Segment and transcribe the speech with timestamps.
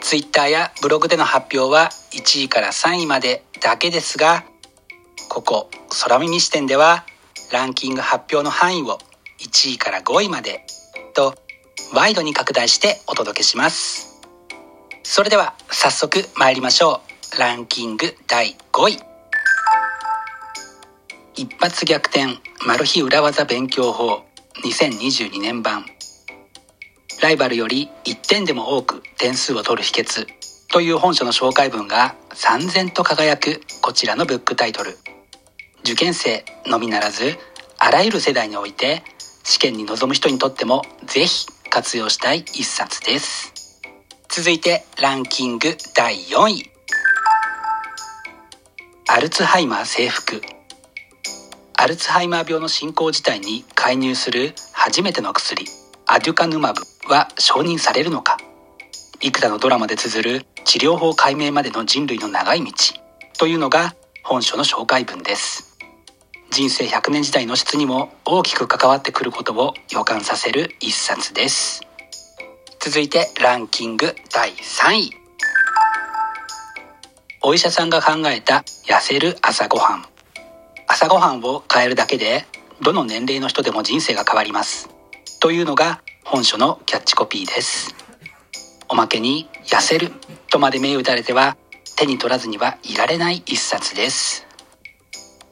[0.00, 4.44] Twitter やブログでの発表は1位から3位までだけですが
[5.28, 5.70] ここ
[6.02, 7.04] 空耳視点では
[7.52, 8.98] ランキング発表の範囲を
[9.38, 10.64] 1位から5位まで
[11.14, 11.34] と
[11.94, 14.20] ワイドに拡大してお届けします。
[15.02, 17.00] それでは早速参りましょ
[17.36, 17.40] う。
[17.40, 18.98] ランキング第5位。
[21.34, 24.22] 一発逆転マル秘裏技勉強法。
[24.64, 25.84] 2022年版。
[27.20, 30.26] ライバルより1点でも多く点数を取る秘訣
[30.68, 34.96] という本書の紹介文が三千と輝くこちらのブックタイトル。
[35.84, 37.36] 受験生のみならず
[37.78, 39.02] あらゆる世代において
[39.44, 43.52] 試験に臨む人にとってもぜひ活用したい一冊です。
[44.28, 46.70] 続いてランキング第4位。
[49.08, 50.40] アルツハイマー征服。
[51.76, 55.66] アルツハイマー病の進行自体に介入する初めての薬
[56.06, 56.89] アデュカヌマブ。
[57.10, 58.38] は承認されるのか。
[59.20, 62.72] 幾多のドラマで綴る治療法解明までの人類の長い道。
[63.38, 65.76] というのが本書の紹介文です。
[66.50, 71.82] 人生100年時代の質にも大きく関わってくることを予感させる一冊です。
[72.78, 75.12] 続いてランキング第3位。
[77.42, 80.04] お医者さんが考えた痩せる朝ごはん。
[80.86, 82.46] 朝ごはんを変えるだけで
[82.80, 84.88] どの年齢の人でも人生が変わります。
[85.40, 87.94] というのが本書のキャッチコピーです。
[88.88, 90.12] おまけに痩せる
[90.48, 91.56] とまで銘打たれては
[91.96, 94.46] 手に取らずにはいられない一冊です。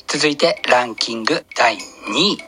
[0.06, 2.38] 続いてランキング第2位。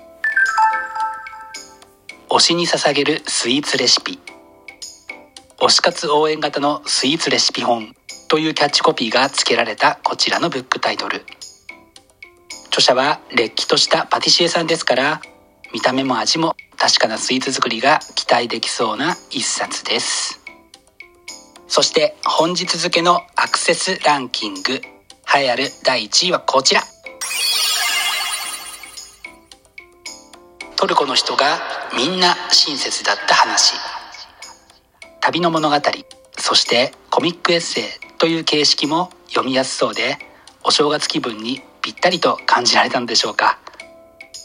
[2.28, 4.19] 推しに捧げるスイーツレシピ。
[5.59, 7.94] 推し活応援型のスイーツレシピ本
[8.28, 11.25] というキャッチコピーが付けられたこちらのブックタイトル。
[12.69, 15.20] 著者はれっきとしたパティシエさんですから
[15.72, 20.41] 見た目も味も確かなスイーツ作りが期待できそうな一冊です。
[21.68, 26.80] そして本日付のアクセスランキング栄えある第1位はこちら。
[30.77, 31.59] トルコの人が
[31.94, 33.74] みんな親切だった話。
[35.21, 35.77] 旅の物語
[36.38, 37.84] そしてコミックエッセイ
[38.16, 40.16] という形式も読みやすそうで
[40.65, 43.59] お正月気分にぴったりと感じられたのでしょうか。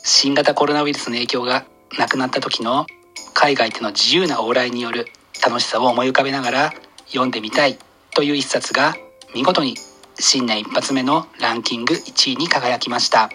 [0.04, 1.66] 新型コロナウイルスの影響が
[1.98, 2.86] なくなった時の
[3.34, 5.08] 海外での自由な往来による
[5.46, 6.74] 楽しさを思い浮かべながら
[7.08, 7.78] 読んでみたい
[8.14, 8.96] という一冊が
[9.34, 9.76] 見事に
[10.18, 13.30] 新年一発目のランキング1位に輝きました。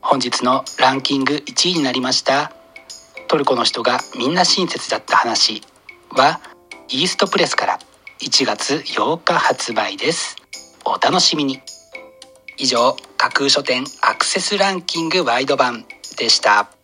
[0.00, 2.52] 本日のランキング1位になりました。
[3.28, 5.62] トルコの人がみんな親切だった話
[6.10, 6.40] は
[6.88, 7.78] イーストプレスから
[8.20, 10.36] 1月8日発売です。
[10.84, 11.60] お楽しみに。
[12.56, 15.84] 以上架空書店アクセスランキングワイド版
[16.16, 16.79] でした。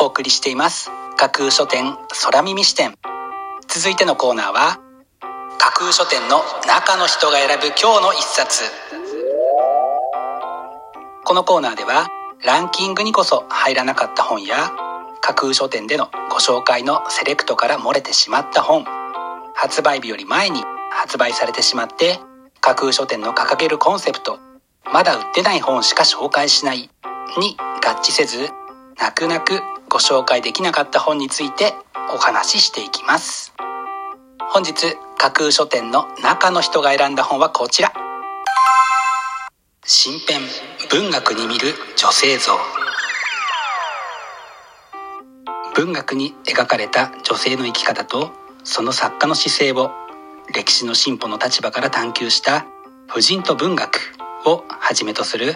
[0.00, 0.90] お送りしています。
[1.16, 2.94] 架空書店空耳視点。
[3.68, 4.80] 続いてのコーナーは
[5.58, 8.64] 架空書店の中の人が選ぶ今日の一冊。
[11.24, 12.08] このコーナーでは
[12.44, 14.72] ランキングにこそ入らなかった本や
[15.20, 18.84] 架空書店でのご紹介のセレクトから漏れてしまった本。
[19.54, 22.18] 発売日より前に発売されてしまって
[22.60, 24.38] 架空書店の掲げるコンセプト
[24.92, 26.90] まだ売ってない本しか紹介しない
[27.38, 27.56] に
[28.02, 28.48] 合致せず
[28.98, 31.72] 泣く泣くご紹介できなかった本について
[32.12, 33.54] お話ししていきます。
[34.50, 37.92] 本日架空書店の中の人が選んだ本はこちら。
[39.84, 40.40] 新編
[40.90, 42.54] 文学に見る女性像。
[45.76, 48.32] 文学に描かれた女性の生き方と
[48.64, 49.92] その作家の姿勢を
[50.52, 52.66] 歴史の進歩の立場から探求した
[53.06, 54.12] 婦人と文学
[54.44, 55.54] をはじめとする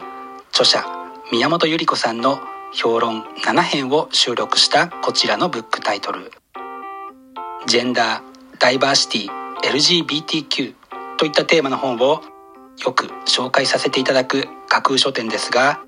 [0.52, 0.95] 著者
[1.32, 2.38] 宮本百合子さんの
[2.73, 6.31] 評論7編を収録したこちらのブックタイトル。
[7.67, 10.75] ジェンダーダイバーシティ LGBTQ
[11.19, 12.23] といったテーマの本を
[12.84, 15.81] よく紹介させていただく架空書店ですが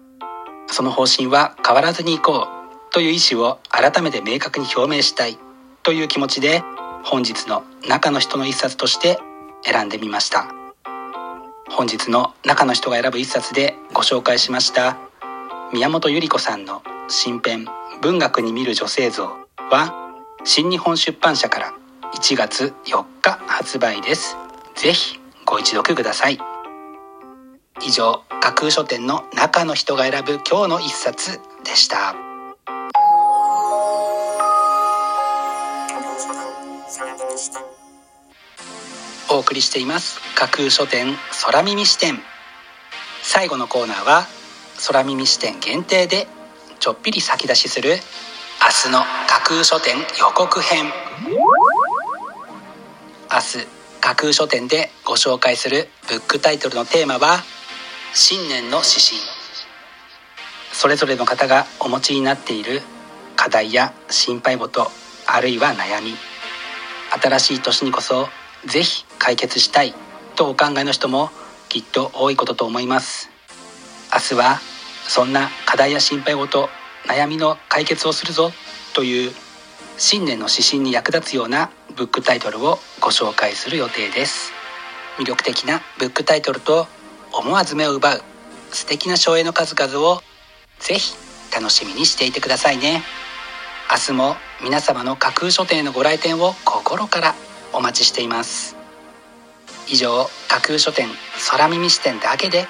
[0.66, 2.48] その方針は変わらずにいこ
[2.90, 5.38] うという意思を改めて明確に表明したい
[5.84, 6.64] という気持ちで
[7.04, 9.20] 本日の中の人の一冊として
[9.62, 10.52] 選んでみました。
[11.70, 15.07] 本日の中の人が選ぶ一冊でご紹介しました。
[15.70, 17.66] 宮本百合子さんの新編
[18.00, 19.36] 「文学に見る女性像」
[19.70, 19.92] は
[20.42, 21.74] 新日本出版社から
[22.14, 24.38] 1月4日発売です。
[24.74, 26.38] ぜひご一読ください。
[27.82, 32.14] 以上架空書店の中の人が選ぶ今日の一冊でした。
[39.28, 40.18] お送りしています。
[40.34, 41.14] 架空書店
[41.44, 42.22] 空耳視点。
[43.22, 44.37] 最後のコーナーは
[44.86, 46.28] 空耳視点限定で
[46.78, 50.04] ちょっぴり先出しする明日の架空書店予
[50.34, 50.86] 告編。
[53.30, 53.66] 明日
[54.00, 57.42] 架空書店でご紹介するブックタイトルのテーマは
[58.14, 59.20] 新年の指針。
[60.72, 62.82] それぞれの方がお持ちになっている
[63.36, 64.90] 課題や心配事
[65.26, 66.14] あるいは悩み。
[67.20, 68.28] 新しい年にこそ
[68.64, 69.94] ぜひ解決したい
[70.36, 71.30] とお考えの人も
[71.68, 73.37] きっと多いことと思います。
[74.18, 74.58] 明日は
[75.06, 76.68] そんな課題や心配事
[77.06, 78.50] 悩みの解決をするぞ
[78.92, 79.32] という
[79.96, 84.52] 新年の指針に役立つようなブックタイトルをご紹介する予定です。
[85.20, 86.88] 魅力的なブックタイトルと
[87.32, 88.22] 思わず目を奪う
[88.72, 90.20] 素敵な省エの数々を
[90.80, 91.14] ぜひ
[91.54, 93.04] 楽しみにしていてくださいね。
[93.88, 97.36] 明日も皆様の架空書店へのご来店を心から
[97.72, 98.74] お待ちしています。
[99.86, 101.06] 以上架空書店
[101.52, 102.66] 空耳視点だけで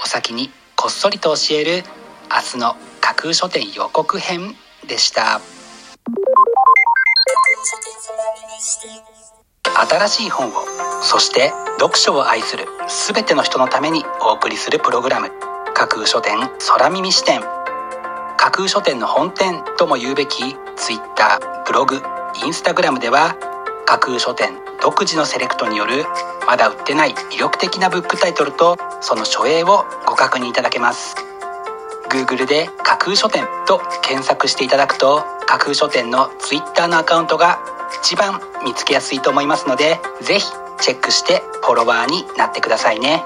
[0.00, 0.52] お先に
[0.82, 1.84] こっそりと教える
[2.28, 4.56] 明日の架空書店予告編
[4.88, 5.40] でした。
[9.88, 10.52] 新しい本を
[11.00, 12.64] そして読書を愛する
[13.14, 15.30] 全ての人のためにお送りするプログラム
[15.72, 17.42] 架空書店空耳視点。
[18.36, 22.02] 架空書店の本店とも言うべき Twitter ブログ
[22.44, 23.36] インスタグラムでは
[23.86, 26.04] 架空書店独自のセレクトによる
[26.44, 31.14] まだ売ってない魅力的なブックタイトルとその書影をご確認いただけます。
[32.10, 37.60] Google で架空書店と検索していただくと架空書店の Twitter のアカウントが
[38.02, 40.46] 一番見つけやすいと思いますのでぜひ
[40.80, 43.24] チェックしてフォロワーになってくださいね。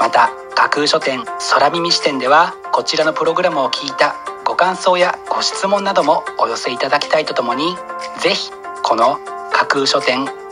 [0.00, 7.76] また架空書店空耳視点ではこちらのプログラムを聞いたご感想やご質問などもお寄せいただきたいとともに
[8.20, 8.50] ぜひ
[8.82, 9.18] この
[9.52, 10.26] 架空書店